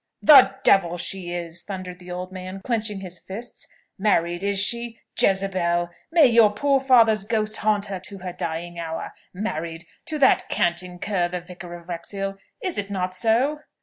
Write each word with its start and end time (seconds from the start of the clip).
"The 0.23 0.55
devil 0.63 0.97
she 0.97 1.29
is!" 1.31 1.61
thundered 1.61 1.99
the 1.99 2.09
old 2.09 2.31
man, 2.31 2.61
clenching 2.61 3.01
his 3.01 3.19
fists. 3.19 3.67
"Married, 3.99 4.41
is 4.41 4.59
she? 4.59 4.97
Jezebel! 5.19 5.91
May 6.11 6.25
your 6.25 6.51
poor 6.51 6.79
father's 6.79 7.23
ghost 7.23 7.57
haunt 7.57 7.85
her 7.85 7.99
to 7.99 8.17
her 8.17 8.33
dying 8.33 8.79
hour! 8.79 9.13
Married! 9.31 9.85
To 10.05 10.17
that 10.17 10.41
canting 10.49 10.97
cur 10.97 11.27
the 11.27 11.39
Vicar 11.39 11.75
of 11.75 11.87
Wrexhill? 11.87 12.39
Is 12.63 12.79
it 12.79 12.89
not 12.89 13.15
so?" 13.15 13.59